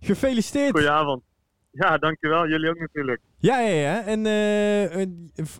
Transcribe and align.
Gefeliciteerd. 0.00 0.70
Goedenavond. 0.70 1.22
Ja, 1.70 1.98
dankjewel. 1.98 2.48
Jullie 2.48 2.70
ook 2.70 2.78
natuurlijk. 2.78 3.20
Ja, 3.38 3.58
ja, 3.60 3.74
ja. 3.74 4.04
En 4.04 4.24
uh, 4.26 5.06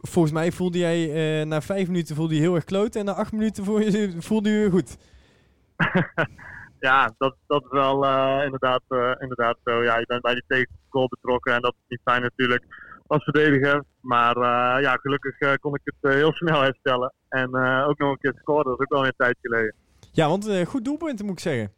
volgens 0.03 0.35
mij 0.35 0.53
voelde 0.53 0.79
jij 0.79 1.41
uh, 1.41 1.47
na 1.47 1.61
vijf 1.61 1.87
minuten 1.87 2.17
voelde 2.17 2.35
je 2.35 2.41
heel 2.41 2.55
erg 2.55 2.65
kloot. 2.65 2.97
En 2.97 3.05
na 3.05 3.13
acht 3.13 3.33
minuten 3.33 3.65
voelde 3.65 3.99
je, 3.99 4.15
voelde 4.19 4.51
je 4.51 4.71
goed. 4.71 4.97
ja, 6.89 7.15
dat, 7.19 7.37
dat 7.47 7.63
is 7.63 7.71
wel 7.71 8.05
uh, 8.05 8.41
inderdaad, 8.45 8.83
inderdaad 9.19 9.57
zo. 9.65 9.83
Ja, 9.83 9.99
je 9.99 10.07
bent 10.07 10.23
bij 10.23 10.35
die 10.35 10.45
tegengoal 10.47 11.09
betrokken. 11.09 11.55
En 11.55 11.61
dat 11.61 11.75
is 11.75 11.85
niet 11.89 12.01
fijn 12.05 12.23
natuurlijk 12.23 12.65
als 13.07 13.25
verdediger. 13.25 13.85
Maar 14.01 14.37
ja, 14.81 14.95
gelukkig 14.95 15.59
kon 15.61 15.75
ik 15.75 15.81
het 15.85 16.13
heel 16.13 16.33
snel 16.33 16.61
herstellen. 16.61 17.13
En 17.29 17.57
ook 17.87 17.99
nog 17.99 18.11
een 18.11 18.19
keer 18.21 18.35
scoren. 18.41 18.65
Dat 18.65 18.73
is 18.73 18.81
ook 18.81 18.93
wel 18.93 19.07
een 19.07 19.13
tijd 19.17 19.37
geleden. 19.41 19.75
Ja, 20.13 20.29
want 20.29 20.63
goed 20.67 20.85
doelpunt 20.85 21.23
moet 21.23 21.33
ik 21.33 21.41
zeggen. 21.41 21.73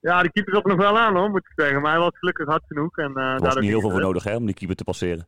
Ja, 0.00 0.22
de 0.22 0.32
keeper 0.32 0.54
zat 0.54 0.64
nog 0.64 0.76
wel 0.76 0.98
aan 0.98 1.16
hoor, 1.16 1.30
moet 1.30 1.46
ik 1.46 1.52
zeggen. 1.56 1.82
Maar 1.82 1.90
hij 1.90 2.00
was 2.00 2.18
gelukkig 2.18 2.46
hard 2.46 2.64
genoeg. 2.66 2.96
En, 2.96 3.12
uh, 3.14 3.32
er 3.32 3.40
was 3.40 3.54
niet 3.54 3.70
heel 3.70 3.80
veel 3.80 3.90
voor 3.90 4.00
nodig 4.00 4.24
hè, 4.24 4.36
om 4.36 4.46
die 4.46 4.54
keeper 4.54 4.76
te 4.76 4.84
passeren. 4.84 5.26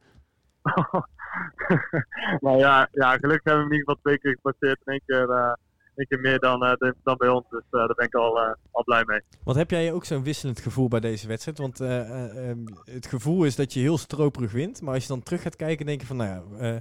maar 2.41 2.57
ja, 2.67 2.89
ja, 2.93 3.17
gelukkig 3.17 3.45
hebben 3.45 3.69
we 3.69 3.69
hem 3.69 3.73
in 3.73 3.79
ieder 3.79 3.79
geval 3.79 4.01
twee 4.03 4.19
keer 4.19 4.33
gepasseerd. 4.33 4.81
En 4.85 4.93
één 4.93 5.03
keer, 5.07 5.57
één 5.97 6.07
keer 6.09 6.21
meer 6.21 6.39
dan, 6.39 6.65
uh, 6.65 6.91
dan 7.03 7.17
bij 7.17 7.29
ons. 7.29 7.45
Dus 7.51 7.63
daar 7.71 7.95
ben 7.95 8.07
ik 8.07 8.15
al, 8.15 8.39
al 8.71 8.85
blij 8.85 9.03
mee. 9.07 9.21
Want 9.45 9.57
heb 9.57 9.71
jij 9.71 9.93
ook 9.93 10.05
zo'n 10.05 10.23
wisselend 10.23 10.61
gevoel 10.61 10.89
bij 10.89 11.01
deze 11.01 11.29
wedstrijd? 11.29 11.59
Want 11.59 11.81
um, 11.81 12.65
het 12.85 13.07
gevoel 13.07 13.45
is 13.45 13.57
dat 13.57 13.73
je 13.73 13.81
heel 13.81 13.99
stroperig 13.99 14.53
wint. 14.53 14.83
Maar 14.83 14.95
als 14.95 15.03
je 15.03 15.09
dan 15.09 15.23
terug 15.23 15.43
gaat 15.43 15.57
kijken, 15.57 15.87
denk 15.87 16.01
je 16.01 16.07
van, 16.07 16.17
nou 16.17 16.43
ja, 16.59 16.81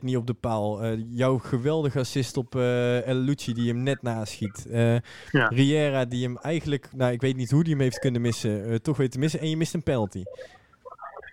niet 0.00 0.16
op 0.16 0.26
de 0.26 0.34
paal. 0.34 0.94
jouw 0.94 1.38
geweldige 1.38 1.98
assist 1.98 2.36
op 2.36 2.54
El 2.54 3.14
Lucci 3.14 3.54
die 3.54 3.68
hem 3.68 3.82
net 3.82 4.02
naschiet. 4.02 4.66
Ja. 5.30 5.48
Riera 5.48 6.04
die 6.04 6.24
hem 6.24 6.36
eigenlijk, 6.36 6.88
nou 6.92 7.12
ik 7.12 7.20
weet 7.20 7.36
niet 7.36 7.50
hoe 7.50 7.64
die 7.64 7.72
hem 7.72 7.82
heeft 7.82 7.98
kunnen 7.98 8.20
missen, 8.20 8.82
toch 8.82 8.96
weet 8.96 9.12
te 9.12 9.18
missen. 9.18 9.40
En 9.40 9.48
je 9.50 9.56
mist 9.56 9.74
een 9.74 9.82
penalty. 9.82 10.22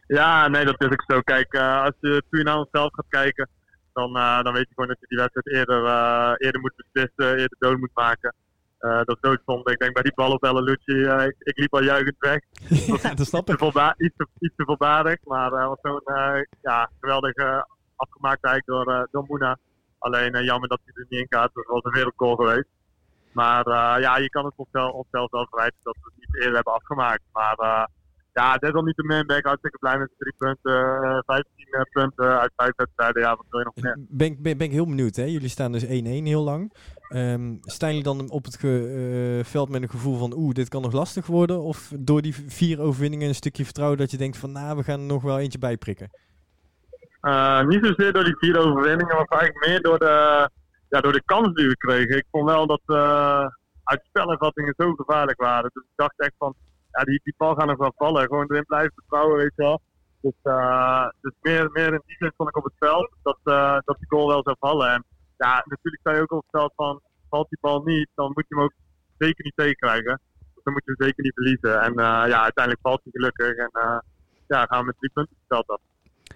Ja, 0.07 0.47
nee, 0.47 0.65
dat 0.65 0.81
is 0.81 0.87
ook 0.87 1.03
zo. 1.07 1.21
Kijk, 1.21 1.53
uh, 1.53 1.83
als 1.83 1.93
je 1.99 2.23
puur 2.29 2.43
naar 2.43 2.57
onszelf 2.57 2.93
gaat 2.93 3.05
kijken, 3.09 3.49
dan, 3.97 4.17
uh, 4.17 4.41
dan 4.43 4.53
weet 4.53 4.67
je 4.67 4.73
gewoon 4.73 4.87
dat 4.87 4.99
je 4.99 5.07
die 5.07 5.17
wedstrijd 5.17 5.47
eerder, 5.47 5.83
uh, 5.83 6.33
eerder 6.37 6.61
moet 6.61 6.73
beslissen, 6.75 7.39
eerder 7.39 7.57
dood 7.59 7.77
moet 7.77 7.93
maken. 7.93 8.35
dat 8.79 9.07
is 9.07 9.21
doodzonde. 9.21 9.71
Ik 9.71 9.79
denk 9.79 9.93
bij 9.93 10.03
die 10.03 10.13
bal 10.15 10.31
op 10.31 10.43
ik, 10.45 11.35
ik, 11.39 11.57
liep 11.57 11.73
al 11.73 11.83
juichend 11.83 12.15
weg. 12.19 12.39
ja, 13.03 13.13
dat 13.13 13.27
snap 13.27 13.49
ik. 13.49 13.61
Iets 13.97 14.15
te, 14.15 14.27
iets 14.39 14.55
te 14.55 14.65
voorbarig, 14.65 15.19
maar 15.23 15.51
uh, 15.51 15.67
was 15.67 15.77
zo'n 15.81 16.01
ja, 16.61 16.89
geweldig 16.99 17.33
afgemaakt 17.95 18.43
eigenlijk 18.43 18.85
door, 18.85 19.07
door 19.11 19.25
Moena. 19.27 19.57
Alleen 19.99 20.43
jammer 20.43 20.69
dat 20.69 20.79
hij 20.83 20.93
er 20.95 21.05
niet 21.09 21.19
in 21.19 21.37
gaat, 21.37 21.49
dat 21.53 21.65
was 21.65 21.83
een 21.83 21.91
wereldgoal 21.91 22.35
geweest. 22.35 22.69
Maar 23.31 23.69
ja, 23.99 24.17
je 24.17 24.29
kan 24.29 24.45
het 24.45 24.53
onszelf, 24.55 24.91
onszelf 24.91 25.31
wel 25.31 25.47
verwijten 25.49 25.79
dat 25.83 25.95
we 26.01 26.11
het 26.13 26.25
niet 26.25 26.35
eerder 26.35 26.55
hebben 26.55 26.73
afgemaakt. 26.73 27.23
Maar 27.31 27.89
ja, 28.37 28.57
desalniettemin 28.57 29.27
ben 29.27 29.37
ik 29.37 29.45
hartstikke 29.45 29.77
blij 29.77 29.97
met 29.97 30.09
de 30.09 30.15
drie 30.17 30.33
punten. 30.37 30.71
Uh, 31.03 31.17
eh, 31.17 31.23
15 31.25 31.65
eh, 31.71 31.81
punten 31.91 32.39
uit 32.39 32.51
vijf 32.55 32.71
wedstrijden. 32.75 33.21
Ja, 33.21 33.35
wat 33.35 33.45
wil 33.49 33.59
je 33.59 33.65
nog 33.65 33.83
meer? 33.83 33.97
Ben, 34.09 34.41
ben, 34.41 34.57
ben 34.57 34.67
ik 34.67 34.73
heel 34.73 34.85
benieuwd. 34.85 35.15
Hè? 35.15 35.23
Jullie 35.23 35.49
staan 35.49 35.71
dus 35.71 35.85
1-1 35.85 35.87
heel 35.87 36.43
lang. 36.43 36.73
Um, 37.09 37.57
staan 37.61 37.89
jullie 37.89 38.03
dan 38.03 38.29
op 38.29 38.45
het 38.45 38.63
uh, 38.63 39.43
veld 39.43 39.69
met 39.69 39.81
een 39.81 39.89
gevoel 39.89 40.17
van 40.17 40.33
oeh, 40.35 40.53
dit 40.53 40.69
kan 40.69 40.81
nog 40.81 40.91
lastig 40.91 41.25
worden? 41.25 41.61
Of 41.61 41.91
door 41.99 42.21
die 42.21 42.35
vier 42.47 42.79
overwinningen 42.79 43.27
een 43.27 43.35
stukje 43.35 43.63
vertrouwen 43.63 43.97
dat 43.97 44.11
je 44.11 44.17
denkt 44.17 44.37
van 44.37 44.51
nou, 44.51 44.77
we 44.77 44.83
gaan 44.83 44.99
er 44.99 45.05
nog 45.05 45.23
wel 45.23 45.39
eentje 45.39 45.59
bij 45.59 45.77
prikken? 45.77 46.09
Uh, 47.21 47.65
niet 47.65 47.85
zozeer 47.85 48.13
door 48.13 48.23
die 48.23 48.37
vier 48.37 48.57
overwinningen, 48.57 49.15
maar 49.15 49.25
eigenlijk 49.25 49.67
meer 49.67 49.81
door 49.81 49.99
de, 49.99 50.49
ja, 50.89 51.01
door 51.01 51.13
de 51.13 51.23
kans 51.25 51.53
die 51.53 51.67
we 51.67 51.77
kregen. 51.77 52.17
Ik 52.17 52.25
vond 52.31 52.49
wel 52.49 52.67
dat 52.67 52.81
uit 53.83 54.01
spelervattingen 54.03 54.73
zo 54.77 54.93
gevaarlijk 54.93 55.41
waren. 55.41 55.69
Dus 55.73 55.83
ik 55.83 55.95
dacht 55.95 56.19
echt 56.19 56.33
van 56.37 56.55
ja, 56.97 57.03
die, 57.03 57.19
die 57.23 57.33
bal 57.37 57.55
gaan 57.55 57.67
nog 57.67 57.77
wel 57.77 57.93
vallen. 57.97 58.27
Gewoon 58.27 58.45
erin 58.49 58.65
blijven 58.65 58.93
vertrouwen, 58.93 59.37
weet 59.37 59.53
je 59.55 59.61
wel. 59.61 59.81
Dus, 60.21 60.33
uh, 60.43 61.07
dus 61.21 61.33
meer, 61.41 61.69
meer 61.71 61.93
in 61.93 62.01
die 62.05 62.15
zin 62.19 62.31
stond 62.33 62.49
ik 62.49 62.57
op 62.57 62.63
het 62.63 62.73
veld 62.79 63.09
dat, 63.23 63.37
uh, 63.43 63.77
dat 63.85 63.97
die 63.97 64.07
goal 64.07 64.27
wel 64.27 64.43
zou 64.43 64.55
vallen. 64.59 64.91
En 64.91 65.03
ja, 65.37 65.63
natuurlijk 65.65 65.99
sta 65.99 66.13
je 66.13 66.21
ook 66.21 66.31
op 66.31 66.45
het 66.47 66.59
veld 66.59 66.73
van, 66.75 67.01
valt 67.29 67.49
die 67.49 67.57
bal 67.61 67.81
niet, 67.81 68.09
dan 68.15 68.31
moet 68.33 68.45
je 68.47 68.55
hem 68.55 68.63
ook 68.63 68.73
zeker 69.17 69.43
niet 69.43 69.55
tegenkrijgen. 69.55 70.19
Dus 70.53 70.63
dan 70.63 70.73
moet 70.73 70.81
je 70.85 70.93
hem 70.95 71.07
zeker 71.07 71.23
niet 71.23 71.33
verliezen. 71.33 71.81
En 71.81 71.91
uh, 71.91 72.29
ja, 72.33 72.41
uiteindelijk 72.43 72.87
valt 72.87 73.01
hij 73.03 73.11
gelukkig. 73.11 73.55
En 73.55 73.71
ja, 74.47 74.65
gaan 74.65 74.79
we 74.79 74.85
met 74.85 74.95
drie 74.97 75.11
punten 75.13 75.35
het 75.37 75.47
veld 75.47 75.67
af. 75.67 75.79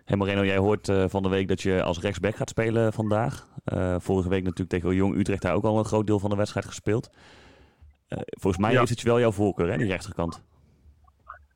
Hey 0.06 0.18
Moreno, 0.18 0.46
jij 0.46 0.58
hoort 0.58 0.92
van 1.08 1.24
de 1.24 1.30
week 1.30 1.48
dat 1.48 1.62
je 1.62 1.84
als 1.84 2.00
rechtsback 2.00 2.36
gaat 2.36 2.50
spelen 2.50 2.94
vandaag. 2.94 3.48
Vorige 3.98 4.30
week 4.30 4.44
natuurlijk 4.44 4.70
tegen 4.70 4.96
Jong 4.96 5.16
Utrecht 5.16 5.42
daar 5.42 5.54
ook 5.54 5.64
al 5.64 5.78
een 5.78 5.86
groot 5.86 6.08
deel 6.08 6.20
van 6.20 6.30
de 6.30 6.36
wedstrijd 6.36 6.66
gespeeld. 6.66 7.10
Volgens 8.08 8.64
mij 8.64 8.72
ja. 8.72 8.82
is 8.82 8.90
het 8.90 9.02
wel 9.02 9.20
jouw 9.20 9.32
voorkeur, 9.32 9.70
hè, 9.72 9.78
die 9.78 9.88
rechterkant. 9.88 10.44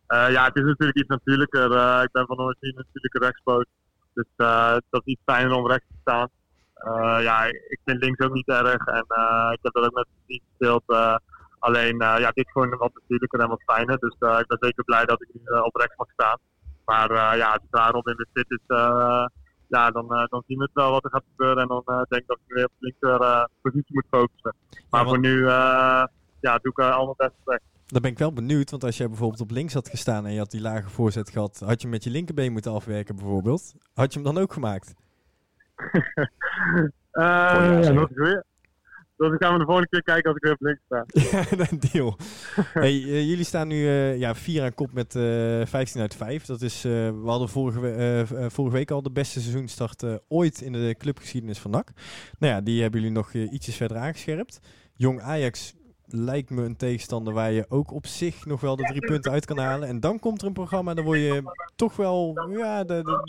Uh, 0.08 0.32
ja, 0.32 0.44
het 0.46 0.56
is 0.56 0.64
natuurlijk 0.64 0.98
iets 0.98 1.08
natuurlijker. 1.08 1.72
Uh, 1.72 2.00
ik 2.04 2.12
ben 2.12 2.26
van 2.26 2.40
origine 2.40 2.74
natuurlijk 2.76 3.18
rechtspoot. 3.18 3.68
Dus 4.14 4.26
dat 4.90 5.02
is 5.04 5.14
iets 5.14 5.22
fijner 5.26 5.56
om 5.58 5.68
rechts 5.68 5.88
te 5.88 5.98
staan. 6.02 6.30
ja, 7.22 7.44
ik 7.46 7.80
vind 7.86 8.04
links 8.04 8.26
ook 8.26 8.34
niet 8.34 8.48
erg. 8.48 8.86
En 8.86 9.06
ik 9.52 9.60
heb 9.62 9.74
dat 9.74 9.86
ook 9.86 9.94
met 9.94 10.08
niet 10.28 10.42
gespeeld. 10.50 10.84
alleen, 11.60 11.98
ja, 11.98 12.32
dit 12.32 12.46
is 12.46 12.52
gewoon 12.52 12.78
wat 12.78 12.94
natuurlijker 12.94 13.40
en 13.40 13.48
wat 13.48 13.64
fijner. 13.66 13.98
Dus 14.00 14.14
ik 14.14 14.48
ben 14.48 14.58
zeker 14.60 14.84
blij 14.84 15.06
dat 15.06 15.22
ik 15.22 15.30
nu 15.34 15.60
op 15.60 15.76
rechts 15.76 15.98
mag 15.98 16.08
staan. 16.12 16.38
Maar 16.86 17.38
ja, 17.38 17.60
daarop 17.70 18.08
in 18.08 18.16
de 18.16 18.28
fit 18.34 18.52
is, 18.52 18.64
ja, 19.68 19.92
dan, 19.92 20.08
dan 20.08 20.44
zien 20.48 20.58
we 20.58 20.64
het 20.64 20.74
wel 20.74 20.92
wat 20.92 21.04
er 21.04 21.10
gaat 21.10 21.26
gebeuren. 21.30 21.62
En 21.62 21.68
dan 21.68 21.84
denk 21.86 22.22
ik 22.22 22.28
dat 22.28 22.40
ik 22.46 22.54
weer 22.54 22.66
op 22.66 22.72
de 22.80 22.86
linker 22.86 23.50
positie 23.62 23.94
moet 23.96 24.08
focussen. 24.10 24.56
Maar 24.90 25.06
voor 25.06 25.20
nu 25.20 25.46
ja, 26.40 26.58
doe 26.62 26.72
ik 26.72 26.80
allemaal 26.80 27.16
best 27.18 27.36
recht. 27.46 27.75
Dan 27.85 28.01
ben 28.01 28.12
ik 28.12 28.18
wel 28.18 28.34
benieuwd, 28.34 28.72
want 28.72 28.84
als 28.84 28.97
jij 28.97 29.07
bijvoorbeeld 29.07 29.41
op 29.41 29.51
links 29.51 29.73
had 29.73 29.90
gestaan 29.90 30.25
en 30.25 30.34
je 30.34 30.40
had 30.40 30.51
die 30.51 30.62
lage 30.62 30.90
voorzet 30.90 31.29
gehad, 31.29 31.62
had 31.66 31.81
je 31.81 31.88
met 31.88 32.03
je 32.03 32.09
linkerbeen 32.09 32.51
moeten 32.51 32.72
afwerken 32.72 33.16
bijvoorbeeld. 33.16 33.73
Had 33.94 34.13
je 34.13 34.19
hem 34.19 34.34
dan 34.34 34.44
ook 34.44 34.53
gemaakt? 34.53 34.94
uh, 35.94 36.13
ja, 37.84 37.91
nog 37.91 38.09
weer. 38.13 38.46
Dus 39.18 39.29
dan 39.29 39.38
gaan 39.38 39.53
we 39.53 39.59
de 39.59 39.66
volgende 39.66 39.90
keer 39.90 40.03
kijken 40.03 40.29
als 40.29 40.35
ik 40.35 40.44
weer 40.44 40.53
op 40.53 40.62
links 40.62 40.81
sta. 40.85 41.06
ja, 41.57 41.90
deal. 41.91 42.18
hey, 42.84 42.94
uh, 42.94 43.28
jullie 43.28 43.44
staan 43.44 43.68
nu 43.68 43.75
uh, 43.75 44.17
ja, 44.17 44.35
vier 44.35 44.63
aan 44.63 44.73
kop 44.73 44.94
met 44.94 45.16
uh, 45.16 45.66
15 45.66 46.02
uit 46.02 46.16
5. 46.16 46.46
Dat 46.46 46.62
is, 46.62 46.81
we 46.81 47.22
hadden 47.25 47.50
vorige, 47.50 47.79
we 47.79 48.47
vorige 48.50 48.75
week 48.75 48.91
al 48.91 49.02
de 49.02 49.12
beste 49.12 49.41
seizoenstart 49.41 50.03
ooit 50.28 50.62
in 50.62 50.72
de 50.72 50.96
clubgeschiedenis 50.97 51.59
van 51.59 51.72
NAC. 51.72 51.91
Nou 52.40 52.53
ja, 52.53 52.62
die 52.62 52.81
hebben 52.81 53.00
jullie 53.00 53.16
nog 53.16 53.34
ietsjes 53.34 53.75
verder 53.75 53.97
aangescherpt. 53.97 54.59
Jong 54.96 55.22
Ajax 55.22 55.73
lijkt 56.08 56.50
me 56.50 56.64
een 56.64 56.78
tegenstander 56.78 57.34
waar 57.34 57.52
je 57.52 57.66
ook 57.70 57.92
op 57.92 58.06
zich 58.06 58.46
nog 58.46 58.62
wel 58.62 58.76
de 58.76 58.84
drie 58.84 59.06
punten 59.06 59.32
uit 59.32 59.46
kan 59.46 59.58
halen. 59.58 59.88
En 59.88 60.00
dan 60.00 60.20
komt 60.20 60.42
er 60.42 60.48
een 60.48 60.54
programma, 60.54 60.94
dan 60.94 61.06
word 61.06 61.20
je 61.20 61.44
toch 61.76 61.96
wel, 61.96 62.50
ja, 62.50 62.84
de, 62.84 63.04
de, 63.04 63.20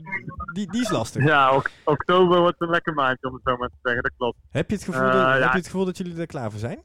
die, 0.52 0.70
die 0.70 0.80
is 0.80 0.90
lastig. 0.90 1.24
Ja, 1.24 1.54
ok 1.54 1.70
oktober 1.84 2.40
wordt 2.40 2.60
een 2.60 2.70
lekker 2.70 2.94
maandje 2.94 3.28
om 3.28 3.34
het 3.34 3.42
zo 3.44 3.56
maar 3.56 3.68
te 3.68 3.76
zeggen, 3.82 4.02
dat 4.02 4.12
klopt. 4.16 4.38
Heb 4.50 4.70
je 4.70 4.76
het 4.76 4.84
gevoel, 4.84 5.10
dat, 5.10 5.32
heb 5.32 5.50
je 5.50 5.58
het 5.58 5.66
gevoel 5.66 5.84
dat 5.84 5.96
jullie 5.96 6.20
er 6.20 6.26
klaar 6.26 6.50
voor 6.50 6.60
zijn? 6.60 6.82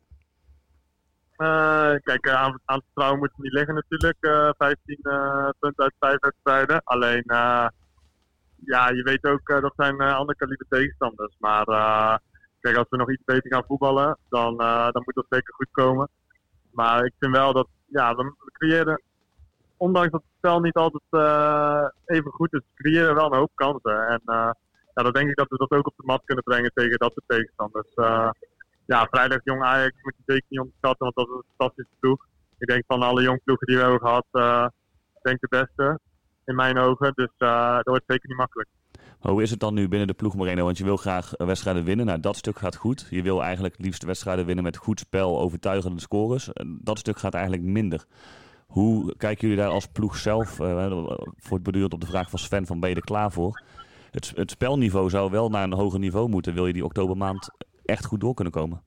Uh, 1.37 1.93
kijk, 2.03 2.29
aan, 2.29 2.59
aan 2.65 2.75
het 2.75 2.83
vertrouwen 2.85 3.19
moet 3.19 3.31
het 3.31 3.43
niet 3.43 3.53
liggen 3.53 3.73
natuurlijk. 3.73 4.17
Uh, 4.19 4.49
15 4.57 4.99
uh, 5.01 5.49
punten 5.59 5.83
uit 5.83 5.95
5 5.99 6.19
wedstrijden. 6.19 6.81
Alleen, 6.83 7.23
ja, 8.65 8.89
je 8.89 9.03
weet 9.03 9.25
ook, 9.25 9.61
dat 9.61 9.73
zijn 9.75 10.01
andere 10.01 10.37
kaliber 10.37 10.65
tegenstanders. 10.69 11.35
Maar 11.39 11.65
Kijk, 12.61 12.75
als 12.75 12.89
we 12.89 12.97
nog 12.97 13.11
iets 13.11 13.23
beter 13.25 13.53
gaan 13.53 13.63
voetballen, 13.67 14.17
dan, 14.29 14.61
uh, 14.61 14.89
dan 14.91 15.01
moet 15.05 15.15
dat 15.15 15.25
zeker 15.29 15.53
goed 15.53 15.71
komen. 15.71 16.09
Maar 16.71 17.05
ik 17.05 17.13
vind 17.19 17.35
wel 17.35 17.53
dat, 17.53 17.67
ja, 17.85 18.15
we, 18.15 18.23
we 18.23 18.51
creëren, 18.51 19.01
ondanks 19.77 20.11
dat 20.11 20.21
het 20.21 20.37
spel 20.37 20.59
niet 20.59 20.75
altijd 20.75 21.03
uh, 21.11 21.85
even 22.05 22.31
goed 22.31 22.53
is, 22.53 22.61
creëren 22.75 23.15
wel 23.15 23.25
een 23.25 23.37
hoop 23.37 23.51
kansen. 23.55 24.07
En 24.07 24.21
uh, 24.25 24.51
ja, 24.93 25.03
dan 25.03 25.11
denk 25.11 25.29
ik 25.29 25.35
dat 25.35 25.49
we 25.49 25.57
dat 25.57 25.71
ook 25.71 25.87
op 25.87 25.93
de 25.97 26.05
mat 26.05 26.21
kunnen 26.25 26.43
brengen 26.43 26.71
tegen 26.73 26.97
dat 26.97 27.11
soort 27.13 27.27
tegenstanders. 27.27 27.89
ja, 28.85 29.07
vrijdag 29.11 29.39
jong 29.43 29.63
Ajax 29.63 29.93
moet 30.01 30.15
je 30.17 30.23
zeker 30.25 30.45
niet 30.47 30.59
onderschatten, 30.59 31.05
want 31.05 31.15
dat 31.15 31.27
is 31.27 31.33
een 31.33 31.53
fantastische 31.57 31.95
ploeg. 31.99 32.25
Ik 32.57 32.67
denk 32.67 32.83
van 32.87 33.01
alle 33.01 33.21
jong 33.21 33.43
ploegen 33.43 33.67
die 33.67 33.75
we 33.75 33.81
hebben 33.81 33.99
gehad, 33.99 34.25
ik 35.15 35.21
denk 35.21 35.39
de 35.39 35.47
beste 35.47 35.99
in 36.45 36.55
mijn 36.55 36.77
ogen. 36.77 37.11
Dus 37.15 37.31
dat 37.37 37.85
wordt 37.85 38.03
zeker 38.07 38.29
niet 38.29 38.37
makkelijk. 38.37 38.69
Hoe 39.21 39.41
is 39.41 39.49
het 39.49 39.59
dan 39.59 39.73
nu 39.73 39.87
binnen 39.87 40.07
de 40.07 40.13
ploeg 40.13 40.35
Moreno? 40.35 40.63
Want 40.63 40.77
je 40.77 40.83
wil 40.83 40.97
graag 40.97 41.33
wedstrijden 41.37 41.83
winnen. 41.83 42.05
Nou, 42.05 42.19
dat 42.19 42.37
stuk 42.37 42.57
gaat 42.57 42.75
goed. 42.75 43.07
Je 43.09 43.21
wil 43.21 43.43
eigenlijk 43.43 43.75
liefst 43.77 44.03
wedstrijden 44.03 44.45
winnen 44.45 44.63
met 44.63 44.77
goed 44.77 44.99
spel, 44.99 45.39
overtuigende 45.39 46.01
scores. 46.01 46.49
Dat 46.63 46.99
stuk 46.99 47.17
gaat 47.17 47.33
eigenlijk 47.33 47.63
minder. 47.63 48.05
Hoe 48.67 49.15
kijken 49.17 49.47
jullie 49.47 49.63
daar 49.63 49.73
als 49.73 49.87
ploeg 49.87 50.17
zelf, 50.17 50.59
uh, 50.59 51.11
voortbedurend 51.37 51.93
op 51.93 52.01
de 52.01 52.07
vraag 52.07 52.29
van 52.29 52.39
Sven, 52.39 52.65
van 52.65 52.79
ben 52.79 52.95
er 52.95 53.01
klaar 53.01 53.31
voor? 53.31 53.63
Het, 54.11 54.31
het 54.35 54.51
spelniveau 54.51 55.09
zou 55.09 55.31
wel 55.31 55.49
naar 55.49 55.63
een 55.63 55.73
hoger 55.73 55.99
niveau 55.99 56.29
moeten, 56.29 56.53
wil 56.53 56.67
je 56.67 56.73
die 56.73 56.85
oktobermaand 56.85 57.49
echt 57.85 58.05
goed 58.05 58.19
door 58.19 58.33
kunnen 58.33 58.53
komen? 58.53 58.81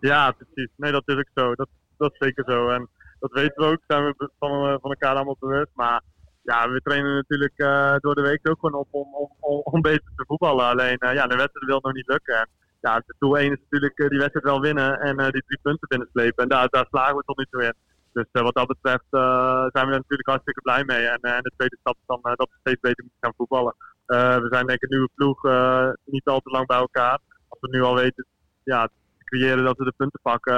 Ja, 0.00 0.30
precies. 0.32 0.70
Nee, 0.76 0.92
dat 0.92 1.02
is 1.06 1.16
ook 1.16 1.30
zo. 1.34 1.54
Dat, 1.54 1.68
dat 1.96 2.12
is 2.12 2.18
zeker 2.18 2.44
zo. 2.46 2.68
En 2.68 2.88
dat 3.20 3.32
weten 3.32 3.54
we 3.56 3.64
ook, 3.64 3.80
zijn 3.86 4.04
we 4.04 4.30
van, 4.38 4.50
eh, 4.50 4.76
van 4.80 4.90
elkaar 4.90 5.14
allemaal 5.14 5.36
bewust. 5.40 5.70
Maar 5.74 6.02
ja, 6.42 6.70
we 6.70 6.80
trainen 6.82 7.14
natuurlijk 7.14 7.52
uh, 7.56 7.94
door 7.98 8.14
de 8.14 8.22
week 8.22 8.48
ook 8.48 8.58
gewoon 8.60 8.80
op 8.80 8.88
om, 8.90 9.14
om, 9.14 9.30
om, 9.40 9.60
om 9.64 9.80
beter 9.80 10.12
te 10.16 10.24
voetballen. 10.26 10.64
Alleen, 10.64 10.96
uh, 11.04 11.12
ja, 11.12 11.26
de 11.26 11.36
wedstrijd 11.36 11.66
wil 11.66 11.80
nog 11.82 11.92
niet 11.92 12.08
lukken. 12.08 12.34
En, 12.34 12.48
ja, 12.80 12.94
het 12.94 13.14
doel 13.18 13.38
1 13.38 13.52
is 13.52 13.58
natuurlijk 13.62 13.98
uh, 13.98 14.08
die 14.08 14.18
wedstrijd 14.18 14.46
wel 14.46 14.60
winnen 14.60 15.00
en 15.00 15.16
die 15.16 15.44
drie 15.46 15.58
punten 15.62 15.88
binnenslepen. 15.88 16.42
En 16.42 16.48
daar, 16.48 16.68
daar 16.68 16.86
slagen 16.90 17.16
we 17.16 17.22
tot 17.26 17.38
nu 17.38 17.46
toe 17.50 17.64
in. 17.64 17.74
Dus 18.12 18.26
wat 18.32 18.54
dat 18.54 18.66
betreft 18.66 19.06
zijn 19.74 19.86
we 19.86 19.92
er 19.92 20.02
natuurlijk 20.04 20.28
hartstikke 20.28 20.60
blij 20.60 20.84
mee. 20.84 21.06
En, 21.06 21.20
en 21.20 21.42
de 21.42 21.52
tweede 21.56 21.76
stap 21.80 21.94
is 21.94 22.06
dan 22.06 22.20
dat 22.22 22.48
we 22.50 22.56
steeds 22.60 22.80
beter 22.80 23.04
moeten 23.04 23.20
gaan 23.20 23.34
voetballen. 23.36 23.74
we 24.42 24.46
zijn 24.50 24.66
denk 24.66 24.80
ik 24.80 24.82
een 24.82 24.96
nieuwe 24.96 25.10
ploeg, 25.14 25.42
niet 26.04 26.26
al 26.26 26.40
te 26.40 26.50
lang 26.50 26.66
bij 26.66 26.76
elkaar. 26.76 27.18
Als 27.48 27.60
we 27.60 27.68
nu 27.68 27.82
al 27.82 27.94
weten 27.94 28.26
ja, 28.64 28.88
creëren 29.30 29.64
dat 29.64 29.78
we 29.78 29.84
de 29.84 29.92
punten 29.96 30.20
pakken, 30.22 30.56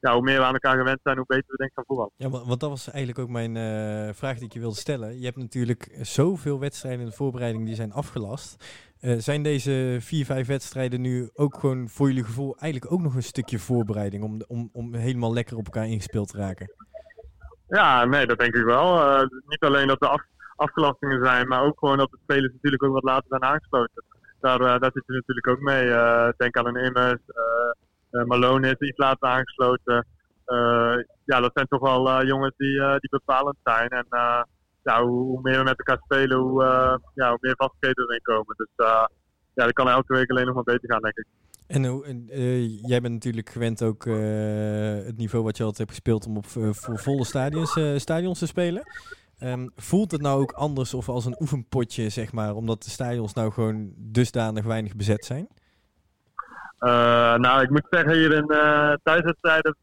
ja, 0.00 0.12
hoe 0.12 0.22
meer 0.22 0.38
we 0.38 0.44
aan 0.44 0.52
elkaar 0.52 0.76
gewend 0.76 1.00
zijn, 1.02 1.16
hoe 1.16 1.26
beter 1.26 1.44
we 1.46 1.56
denk 1.56 1.70
ik 1.70 1.76
gaan 1.76 1.84
voetballen. 1.86 2.12
Ja, 2.16 2.28
want 2.46 2.60
dat 2.60 2.70
was 2.70 2.90
eigenlijk 2.90 3.18
ook 3.18 3.28
mijn 3.28 3.54
vraag 4.14 4.36
die 4.36 4.44
ik 4.44 4.52
je 4.52 4.60
wilde 4.60 4.76
stellen. 4.76 5.18
Je 5.18 5.24
hebt 5.24 5.36
natuurlijk 5.36 5.98
zoveel 6.00 6.60
wedstrijden 6.60 7.00
in 7.00 7.06
de 7.06 7.16
voorbereiding 7.16 7.66
die 7.66 7.74
zijn 7.74 7.92
afgelast. 7.92 8.64
Uh, 9.00 9.14
zijn 9.18 9.42
deze 9.42 9.96
vier, 10.00 10.24
vijf 10.24 10.46
wedstrijden 10.46 11.00
nu 11.00 11.30
ook 11.34 11.58
gewoon 11.58 11.88
voor 11.88 12.06
jullie 12.06 12.24
gevoel 12.24 12.56
eigenlijk 12.58 12.92
ook 12.92 13.00
nog 13.00 13.14
een 13.14 13.22
stukje 13.22 13.58
voorbereiding 13.58 14.24
om, 14.24 14.40
om, 14.46 14.70
om 14.72 14.94
helemaal 14.94 15.32
lekker 15.32 15.56
op 15.56 15.64
elkaar 15.64 15.86
ingespeeld 15.86 16.28
te 16.28 16.38
raken? 16.38 16.70
Ja, 17.68 18.04
nee, 18.04 18.26
dat 18.26 18.38
denk 18.38 18.54
ik 18.54 18.64
wel. 18.64 18.96
Uh, 18.96 19.26
niet 19.46 19.60
alleen 19.64 19.86
dat 19.86 20.02
er 20.02 20.08
af, 20.08 20.22
afgelastingen 20.56 21.24
zijn, 21.24 21.48
maar 21.48 21.62
ook 21.62 21.78
gewoon 21.78 21.98
dat 21.98 22.10
de 22.10 22.18
spelers 22.22 22.52
natuurlijk 22.52 22.82
ook 22.82 22.92
wat 22.92 23.02
later 23.02 23.26
zijn 23.28 23.44
aangesloten. 23.44 24.04
Daar, 24.40 24.60
uh, 24.60 24.66
daar 24.66 24.90
zit 24.92 25.02
je 25.06 25.12
natuurlijk 25.12 25.48
ook 25.48 25.60
mee. 25.60 25.86
denk 26.36 26.56
aan 26.56 26.66
een 26.66 26.84
Immers, 26.84 27.20
Malone 28.10 28.76
is 28.78 28.88
iets 28.88 28.98
later 28.98 29.28
aangesloten. 29.28 30.06
ja, 31.24 31.40
dat 31.40 31.50
zijn 31.54 31.66
toch 31.68 31.80
wel 31.80 32.24
jongens 32.24 32.54
die, 32.56 32.80
die 32.80 33.10
bepalend 33.10 33.56
zijn. 33.62 33.88
En 33.88 34.06
ja, 34.82 35.04
hoe, 35.04 35.40
meer 35.42 35.58
we 35.58 35.64
met 35.64 35.78
elkaar 35.78 36.00
spelen, 36.04 36.38
hoe, 36.38 36.62
ja, 37.14 37.28
hoe 37.28 37.38
meer 37.40 37.54
vastigheden 37.56 38.08
erin 38.08 38.22
komen. 38.22 38.54
Dus 38.56 38.68
ja, 38.76 39.64
dat 39.64 39.72
kan 39.72 39.88
elke 39.88 40.14
week 40.14 40.30
alleen 40.30 40.46
nog 40.46 40.54
maar 40.54 40.64
beter 40.64 40.92
gaan, 40.92 41.02
denk 41.02 41.16
ik. 41.16 41.26
En 41.66 42.26
jij 42.82 43.00
bent 43.00 43.14
natuurlijk 43.14 43.50
gewend 43.50 43.82
ook 43.82 44.04
het 45.04 45.16
niveau 45.16 45.44
wat 45.44 45.56
je 45.56 45.62
altijd 45.62 45.78
hebt 45.78 45.90
gespeeld 45.90 46.26
om 46.26 46.36
op 46.36 46.46
volle 46.98 47.24
stadions, 47.24 47.80
stadions 47.96 48.38
te 48.38 48.46
spelen. 48.46 48.82
Um, 49.42 49.70
voelt 49.76 50.10
het 50.10 50.20
nou 50.20 50.40
ook 50.40 50.52
anders 50.52 50.94
of 50.94 51.08
als 51.08 51.24
een 51.24 51.36
oefenpotje, 51.40 52.08
zeg 52.08 52.32
maar, 52.32 52.54
omdat 52.54 52.82
de 52.82 52.90
stadions 52.90 53.32
nou 53.32 53.52
gewoon 53.52 53.92
dusdanig 53.96 54.64
weinig 54.64 54.96
bezet 54.96 55.24
zijn? 55.24 55.48
nou, 57.40 57.62
ik 57.62 57.70
moet 57.70 57.86
zeggen, 57.90 58.12
hier 58.12 58.32
in 58.32 58.46
thuiswedstrijden, 59.02 59.76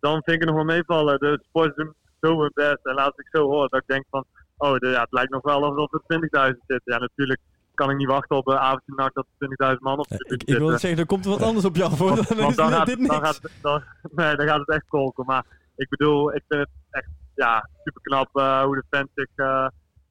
dan 0.00 0.12
vind 0.12 0.26
ik 0.26 0.40
het 0.40 0.46
nog 0.46 0.54
wel 0.54 0.76
meevallen. 0.76 1.18
De 1.18 1.44
sports 1.48 1.76
zo 2.20 2.36
mijn 2.36 2.50
best. 2.54 2.78
En 2.82 2.94
laat 2.94 3.18
ik 3.18 3.28
zo 3.30 3.46
horen 3.46 3.68
dat 3.70 3.80
ik 3.80 3.86
denk 3.86 4.04
van, 4.10 4.24
oh, 4.56 4.76
de, 4.76 4.88
ja, 4.88 5.00
het 5.00 5.12
lijkt 5.12 5.30
nog 5.30 5.42
wel 5.42 5.64
alsof 5.64 5.92
er 5.92 6.52
20.000 6.52 6.58
zitten. 6.66 6.92
Ja, 6.92 6.98
natuurlijk 6.98 7.40
kan 7.74 7.90
ik 7.90 7.96
niet 7.96 8.08
wachten 8.08 8.36
op 8.36 8.48
een 8.48 8.58
avondje 8.58 8.94
nacht 8.94 9.14
dat 9.14 9.26
er 9.38 9.74
20.000 9.74 9.78
man 9.78 9.98
op 9.98 10.06
zitten. 10.08 10.34
ik, 10.34 10.42
ik 10.42 10.58
wil 10.58 10.78
zeggen, 10.78 10.98
er 10.98 11.06
komt 11.06 11.24
wat 11.24 11.42
anders 11.42 11.64
op 11.64 11.76
jou 11.76 11.96
voor. 11.96 12.14
Want, 12.14 12.28
dan, 12.28 12.54
dan, 12.54 12.70
gaat, 12.70 12.86
dit 12.86 13.06
dan, 13.06 13.24
gaat, 13.24 13.40
dan, 13.62 13.82
nee, 14.10 14.36
dan 14.36 14.48
gaat 14.48 14.58
het 14.58 14.68
echt 14.68 14.88
kolken. 14.88 15.24
Maar 15.26 15.44
ik 15.76 15.88
bedoel, 15.88 16.34
ik 16.34 16.44
vind 16.48 16.60
het 16.60 16.70
echt 16.90 17.08
ja, 17.44 17.68
super 17.84 18.02
knap 18.02 18.28
uh, 18.32 18.62
hoe 18.62 18.74
de 18.74 18.84
fans 18.90 19.08
zich, 19.14 19.32
uh, 19.36 19.68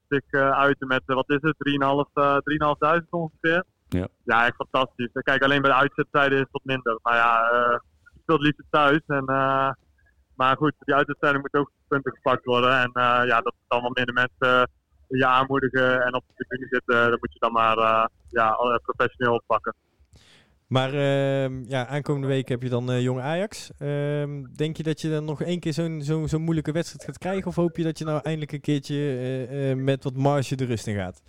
zich 0.08 0.32
uh, 0.32 0.50
uiten 0.50 0.86
met, 0.86 1.02
wat 1.04 1.30
is 1.30 1.40
het, 1.40 1.56
3.500 1.56 2.78
uh, 2.84 3.00
ongeveer. 3.10 3.64
Ja. 3.88 4.08
ja, 4.24 4.46
echt 4.46 4.56
fantastisch. 4.56 5.10
Kijk, 5.12 5.42
alleen 5.42 5.62
bij 5.62 5.70
de 5.70 5.76
uitzetzijden 5.76 6.38
is 6.38 6.44
het 6.44 6.52
wat 6.52 6.64
minder. 6.64 6.98
Maar 7.02 7.14
ja, 7.14 7.50
ik 8.14 8.20
speel 8.22 8.36
het 8.36 8.44
liefst 8.44 8.62
thuis. 8.70 9.00
En 9.06 9.24
maar 10.34 10.56
goed, 10.56 10.72
die 10.78 10.94
uitwedstrijden 10.94 11.40
moeten 11.40 11.60
ook 11.60 11.70
punten 11.88 12.12
gepakt 12.14 12.44
worden. 12.44 12.80
En 12.80 12.90
ja, 13.26 13.40
dat 13.40 13.52
is 13.52 13.68
allemaal 13.68 13.90
minder 13.94 14.14
mensen 14.14 14.70
je 15.06 15.26
aanmoedigen 15.26 16.02
en 16.02 16.14
op 16.14 16.24
de 16.26 16.34
tribune 16.34 16.68
zitten. 16.70 17.10
Dat 17.10 17.20
moet 17.20 17.32
je 17.32 17.38
dan 17.38 17.52
maar 17.52 18.08
ja, 18.28 18.56
professioneel 18.82 19.34
oppakken. 19.34 19.74
Maar 20.68 20.92
ehm, 20.92 21.62
ja, 21.66 21.86
aankomende 21.86 22.26
week 22.26 22.48
heb 22.48 22.62
je 22.62 22.68
dan 22.68 23.02
Jong 23.02 23.20
Ajax. 23.20 23.70
Ehm, 23.78 24.42
denk 24.56 24.76
je 24.76 24.82
dat 24.82 25.00
je 25.00 25.10
dan 25.10 25.24
nog 25.24 25.42
één 25.42 25.60
keer 25.60 25.72
zo'n 25.72 26.02
zo'n 26.02 26.28
zo'n 26.28 26.42
moeilijke 26.42 26.72
wedstrijd 26.72 27.04
gaat 27.04 27.18
krijgen? 27.18 27.46
Of 27.46 27.54
hoop 27.54 27.76
je 27.76 27.84
dat 27.84 27.98
je 27.98 28.04
nou 28.04 28.20
eindelijk 28.22 28.52
een 28.52 28.60
keertje 28.60 29.74
met 29.76 30.04
wat 30.04 30.16
marge 30.16 30.56
de 30.56 30.64
rust 30.64 30.86
in 30.86 30.96
gaat? 30.96 31.22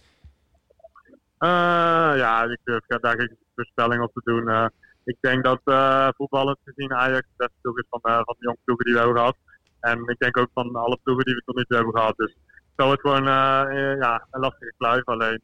ja, 2.18 2.44
ik 2.44 2.60
durf 2.64 2.86
daar 2.86 3.18
geen 3.18 3.38
voorspelling 3.56 4.02
op 4.02 4.14
te 4.14 4.22
doen 4.24 4.72
ik 5.10 5.18
denk 5.20 5.44
dat 5.44 5.62
uh, 5.66 6.08
voetballend 6.16 6.58
gezien 6.64 6.94
Ajax 6.94 7.28
de 7.38 7.50
beste 7.64 7.82
is 7.82 7.86
van, 7.90 8.00
uh, 8.04 8.20
van 8.24 8.36
de 8.38 8.46
jonge 8.46 8.58
ploegen 8.64 8.86
die 8.86 8.94
we 8.94 9.00
hebben 9.00 9.18
gehad. 9.18 9.38
En 9.80 10.08
ik 10.08 10.20
denk 10.20 10.38
ook 10.38 10.50
van 10.54 10.76
alle 10.76 11.00
ploegen 11.04 11.26
die 11.26 11.36
we 11.36 11.42
tot 11.46 11.56
nu 11.56 11.64
toe 11.64 11.78
hebben 11.78 11.96
gehad. 11.96 12.18
Dus 12.18 12.36
is 12.76 13.02
gewoon 13.02 13.28
uh, 13.28 13.98
ja, 14.00 14.28
een 14.32 14.42
lastige 14.42 14.74
kluif. 14.78 15.06
Alleen 15.06 15.42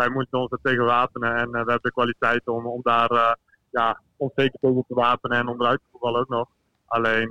wij 0.00 0.10
moeten 0.10 0.38
ons 0.38 0.50
er 0.50 0.58
tegen 0.62 0.84
wapenen. 0.84 1.36
En 1.36 1.50
we 1.50 1.56
hebben 1.56 1.78
de 1.82 1.92
kwaliteit 1.92 2.48
om, 2.48 2.66
om 2.66 2.80
daar 2.82 3.36
ja, 3.70 4.00
ons 4.16 4.32
zeker 4.34 4.58
tegen 4.60 4.84
te 4.88 4.94
wapenen 4.94 5.38
en 5.38 5.48
onderuit 5.48 5.78
te 5.78 5.88
voetballen 5.90 6.20
ook 6.20 6.28
nog. 6.28 6.48
Alleen, 6.86 7.28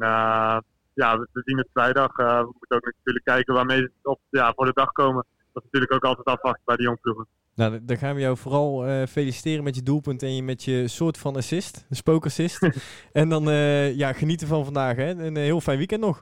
ja, 0.94 1.20
we, 1.20 1.28
we 1.32 1.42
zien 1.46 1.58
het 1.58 1.70
vrijdag. 1.74 2.16
we 2.16 2.56
moeten 2.60 2.78
ook 2.78 2.94
natuurlijk 2.98 3.26
kijken 3.26 3.54
waarmee 3.54 3.80
ze 3.82 3.92
op, 4.04 4.20
ja, 4.30 4.54
voor 4.56 4.66
de 4.66 4.74
dag 4.74 4.92
komen. 4.92 5.26
Dat 5.54 5.64
is 5.64 5.70
natuurlijk 5.72 5.94
ook 5.94 6.10
altijd 6.10 6.28
afwachten 6.28 6.62
bij 6.66 6.76
de 6.76 6.84
jonge 6.84 6.98
ploegen. 7.02 7.28
Nou, 7.60 7.86
dan 7.86 7.98
gaan 7.98 8.16
we 8.16 8.22
jou 8.22 8.38
vooral 8.38 8.88
uh, 8.88 9.06
feliciteren 9.06 9.64
met 9.64 9.76
je 9.76 9.84
doelpunt 9.84 10.24
en 10.24 10.36
je 10.36 10.44
met 10.44 10.64
je 10.64 10.88
soort 10.88 11.18
van 11.18 11.36
assist, 11.36 11.86
een 11.90 11.96
spookassist. 11.96 12.70
en 13.22 13.30
dan 13.30 13.50
uh, 13.50 13.96
ja, 13.96 14.14
genieten 14.14 14.48
van 14.48 14.64
vandaag. 14.64 14.96
Hè? 14.96 15.10
Een 15.10 15.36
heel 15.36 15.62
fijn 15.62 15.78
weekend 15.78 16.02
nog. 16.02 16.22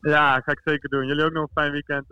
Ja, 0.00 0.40
ga 0.40 0.52
ik 0.52 0.60
zeker 0.64 0.88
doen. 0.88 1.06
Jullie 1.06 1.24
ook 1.24 1.32
nog 1.32 1.42
een 1.42 1.62
fijn 1.62 1.72
weekend. 1.72 2.04